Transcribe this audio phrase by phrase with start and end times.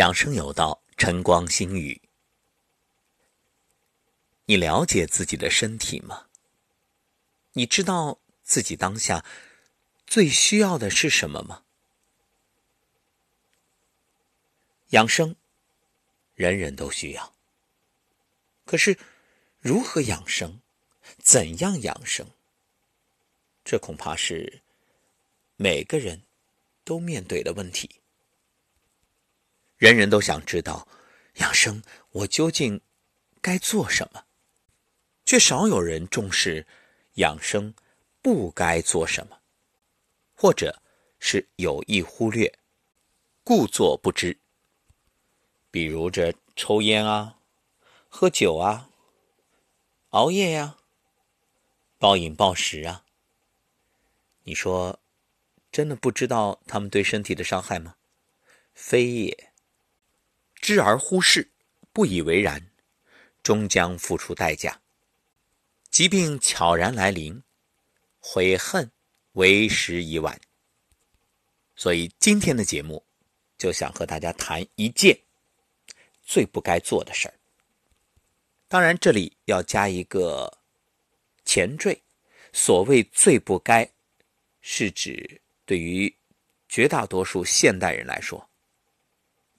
[0.00, 2.00] 养生有道，晨光心语。
[4.46, 6.28] 你了解自己的身体吗？
[7.52, 9.22] 你知道自己当下
[10.06, 11.64] 最需要的是什么吗？
[14.88, 15.36] 养生，
[16.32, 17.34] 人人都需要。
[18.64, 18.98] 可是，
[19.58, 20.62] 如何养生？
[21.18, 22.26] 怎样养生？
[23.62, 24.62] 这恐怕是
[25.56, 26.22] 每个人
[26.84, 27.99] 都面对的问题。
[29.80, 30.86] 人人都想知道，
[31.36, 32.82] 养生我究竟
[33.40, 34.26] 该做什么，
[35.24, 36.66] 却少有人重视
[37.14, 37.72] 养生
[38.20, 39.40] 不该做什么，
[40.34, 40.82] 或者
[41.18, 42.58] 是有意忽略、
[43.42, 44.38] 故作不知。
[45.70, 47.38] 比如这抽烟啊、
[48.06, 48.90] 喝酒啊、
[50.10, 50.76] 熬夜呀、
[51.96, 53.06] 暴饮暴食啊，
[54.42, 55.00] 你说
[55.72, 57.96] 真的不知道他们对身体的伤害吗？
[58.74, 59.49] 非也。
[60.60, 61.50] 知而忽视，
[61.92, 62.70] 不以为然，
[63.42, 64.80] 终将付出代价。
[65.90, 67.42] 疾病悄然来临，
[68.18, 68.90] 悔恨
[69.32, 70.38] 为时已晚。
[71.74, 73.04] 所以今天的节目，
[73.56, 75.18] 就想和大家谈一件
[76.22, 77.34] 最不该做的事儿。
[78.68, 80.58] 当然，这里要加一个
[81.46, 82.02] 前缀，
[82.52, 83.90] 所谓最不该，
[84.60, 86.14] 是指对于
[86.68, 88.49] 绝大多数现代人来说。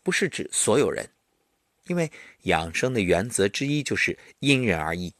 [0.03, 1.09] 不是指所有人，
[1.87, 2.11] 因为
[2.43, 5.13] 养生的原则之一就是因人而异。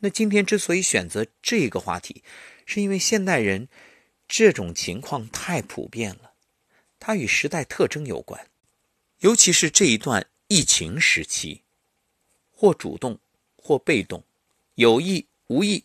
[0.00, 2.22] 那今天之所以选择这个话题，
[2.66, 3.68] 是因为现代人
[4.28, 6.34] 这种情况太普遍了，
[6.98, 8.50] 它与时代特征有关，
[9.20, 11.62] 尤其是这一段疫情时期，
[12.52, 13.18] 或主动
[13.56, 14.22] 或被动，
[14.74, 15.84] 有意无意，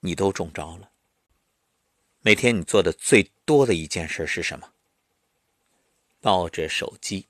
[0.00, 0.90] 你都中招了。
[2.22, 4.73] 每天你做的最多的一件事是什么？
[6.24, 7.28] 抱着手机，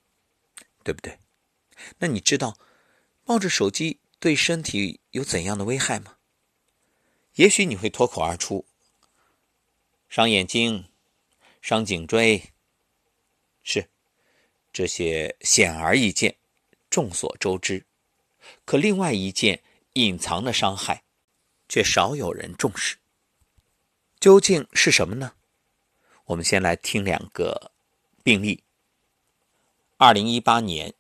[0.85, 1.19] 对不对？
[1.99, 2.57] 那你知道
[3.25, 6.19] 抱着手机对身体有怎样的危害吗？
[7.35, 8.65] 也许你会脱口而出：
[10.09, 10.93] 伤眼睛、
[11.61, 12.53] 伤颈椎。
[13.65, 13.91] 是，
[14.73, 16.37] 这些显而易见，
[16.89, 17.87] 众所周知。
[18.65, 21.03] 可另外一件隐藏的伤害，
[21.69, 22.99] 却少有人重视。
[24.21, 25.35] 究竟是什么呢？
[26.27, 27.73] 我们先来听两个
[28.23, 28.63] 病例。
[30.05, 30.93] 二零一八年，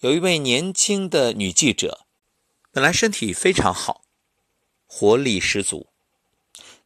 [0.00, 2.06] 有一位年轻的女记者，
[2.72, 4.02] 本来身体非常好，
[4.88, 5.86] 活力十足，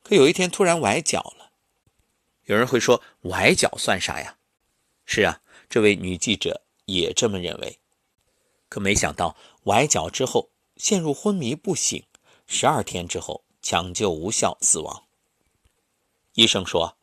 [0.02, 1.52] 可有一天突然崴脚了。
[2.44, 4.36] 有人会说，崴脚算啥呀？
[5.06, 5.40] 是啊，
[5.70, 7.78] 这位女记者也这么认为。
[8.68, 12.04] 可没想到，崴脚之后陷入昏迷不醒，
[12.46, 15.04] 十二天之后抢救无效死亡。
[16.34, 16.98] 医生说，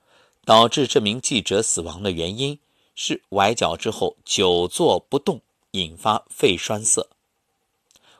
[0.45, 2.59] 导致这名记者死亡的原因。
[2.99, 5.39] 是崴脚之后久坐不动，
[5.71, 7.07] 引发肺栓塞。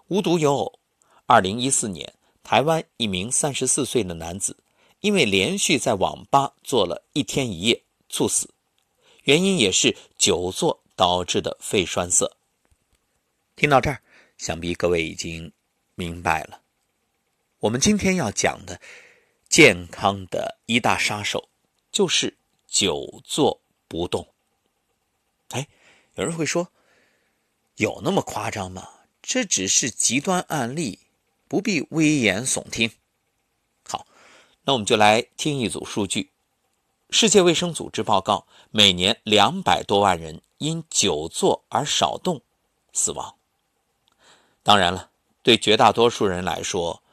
[0.08, 0.80] 无独有偶，
[1.26, 4.56] 二零一四年，台湾一名三十四岁的男子，
[5.00, 8.54] 因为连续在网吧坐了一天一夜，猝死，
[9.24, 12.32] 原因也是久坐导致的肺栓塞。
[13.56, 14.04] 听到这儿，
[14.38, 15.52] 想必各位已经
[15.96, 16.62] 明白了，
[17.62, 18.80] 我们今天要讲的
[19.50, 21.50] 健康的一大杀手，
[21.92, 24.28] 就是久坐不动。
[25.50, 25.68] 哎，
[26.16, 26.72] 有人会说，
[27.76, 28.90] 有那么夸张吗？
[29.22, 31.00] 这只是极端案例，
[31.48, 32.92] 不必危言耸听。
[33.88, 34.08] 好，
[34.64, 36.32] 那我们就来听一组数据：
[37.10, 42.42] 世界卫生组织报告，每年两百多万人因久坐而少动
[42.94, 43.36] 死亡。
[44.64, 45.12] 当然了，
[45.44, 47.04] 对绝大多数人来说，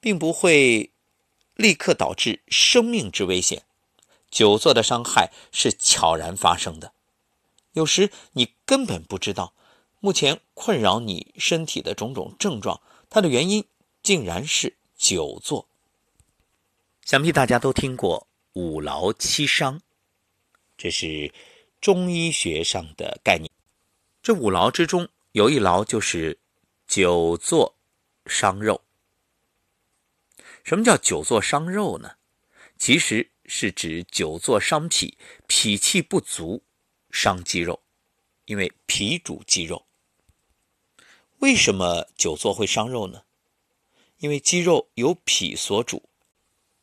[0.00, 0.92] 并不会
[1.54, 3.64] 立刻导致生命之危险。
[4.30, 6.92] 久坐的伤害是悄然发生的。
[7.72, 9.54] 有时你根本不知道，
[10.00, 13.64] 目前困扰你身体的种种症状，它的原因
[14.02, 15.68] 竟然是久坐。
[17.04, 19.80] 想必大家都听过五劳七伤，
[20.76, 21.32] 这是
[21.80, 23.50] 中医学上的概念。
[24.22, 26.38] 这五劳之中有一劳就是
[26.86, 27.76] 久坐
[28.26, 28.82] 伤肉。
[30.62, 32.12] 什么叫久坐伤肉呢？
[32.78, 35.16] 其实是指久坐伤脾，
[35.46, 36.62] 脾气不足。
[37.10, 37.80] 伤肌肉，
[38.44, 39.86] 因为脾主肌肉。
[41.38, 43.22] 为什么久坐会伤肉呢？
[44.18, 46.08] 因为肌肉由脾所主，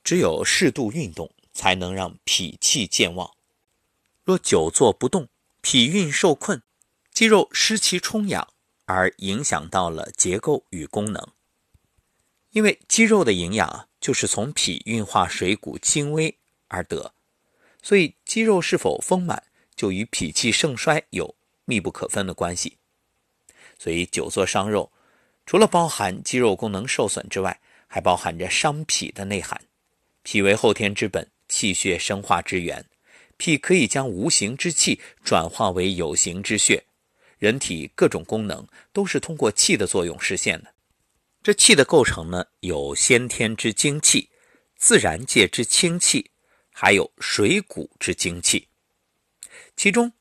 [0.04, 3.36] 只有适度运动才能让脾气健旺。
[4.24, 5.30] 若久坐不动，
[5.62, 6.64] 脾运受困，
[7.12, 8.52] 肌肉失其充养，
[8.86, 11.32] 而影响到了结构与功能。
[12.52, 17.14] 因为肌肉的营养，就是从脾运化水谷精微而得，
[17.84, 19.44] 所以肌肉是否丰满？
[19.78, 21.34] 就与脾气盛衰有
[21.64, 22.78] 密不可分的关系。
[23.80, 24.92] 所以久坐伤肉，
[25.46, 27.58] 除了包含肌肉功能受损之外，
[27.88, 29.62] 还包含着伤脾的内涵。
[30.24, 32.86] 脾为后天之本，气血生化之源。
[33.38, 36.84] 脾可以将无形之气转化为有形之血。
[37.38, 40.74] 人体各种功能都是通过气的作用实现的。
[41.44, 44.28] 这气的构成呢，有先天之精气、
[44.76, 46.32] 自然界之清气，
[46.74, 48.68] 还有水谷之精气。
[49.78, 50.12] 其中，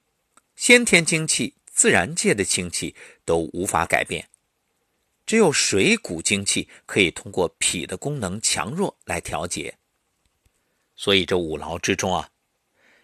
[0.54, 2.94] 先天精气、自然界的清气
[3.24, 4.28] 都无法改变，
[5.24, 9.78] 只有水谷精气可以通过脾的功能强弱来调节。
[10.94, 12.28] 所以这五劳之中啊，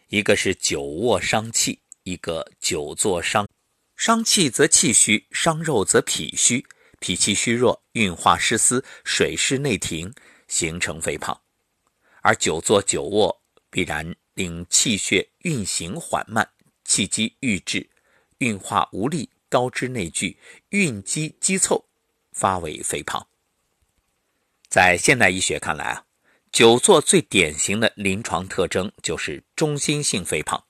[0.08, 3.48] 一个是久卧伤气，一个久坐伤。
[3.96, 6.66] 伤气则气虚，伤肉则脾虚，
[7.00, 10.12] 脾气虚弱，运化失司，水湿内停，
[10.48, 11.40] 形成肥胖。
[12.20, 16.48] 而久坐久卧，必然令气血运行缓慢，
[16.84, 17.88] 气机郁滞，
[18.38, 20.38] 运化无力，高脂内聚，
[20.70, 21.84] 运积积凑，
[22.32, 23.26] 发为肥胖。
[24.68, 26.06] 在现代医学看来啊，
[26.50, 30.64] 久坐最典型的临床特征就是中心性肥胖。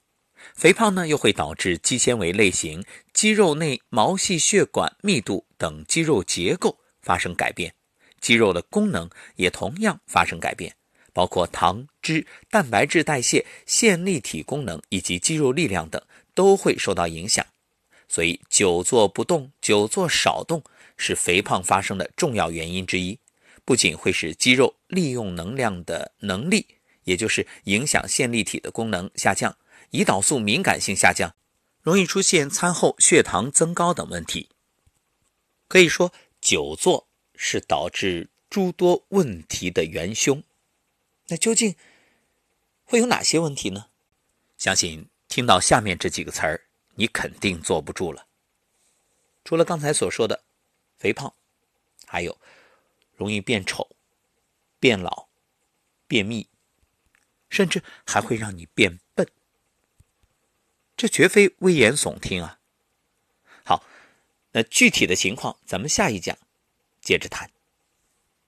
[0.55, 7.75] 肥胖呢，又会导致肌纤维类型、肌肉内毛细血管密度等肌肉结构发生改变，
[8.21, 10.75] 肌肉的功能也同样发生改变，
[11.13, 16.01] 包括糖、脂、蛋白质代谢、线粒体功能以及肌肉力量等
[16.35, 17.47] 都会受到影响。
[18.09, 20.63] 所以，久坐不动、久坐少动
[20.97, 23.19] 是肥胖发生的重要原因之一，
[23.65, 26.67] 不仅会使肌肉利用能量的能力，
[27.05, 29.57] 也就是影响线粒体的功能下降。
[29.93, 31.35] 胰岛素敏感性下降，
[31.81, 34.49] 容易出现餐后血糖增高等问题。
[35.69, 40.43] 可以说，久坐是导致诸多问题的元凶。
[41.29, 41.77] 那究竟
[42.85, 43.87] 会有哪些问题呢？
[44.59, 48.27] 相信听到下面这几个词儿，你肯定坐不住了。
[49.45, 50.45] 除了刚才所说的
[50.99, 51.35] 肥胖，
[52.07, 52.39] 还有
[53.17, 53.97] 容易变丑、
[54.79, 55.29] 变老、
[56.07, 56.49] 便秘，
[57.49, 59.27] 甚至还会让你变笨。
[60.97, 62.61] 这绝非危言耸听啊！
[63.65, 63.85] 好，
[64.53, 66.37] 那具体的情况咱们下一讲
[67.01, 67.51] 接着谈。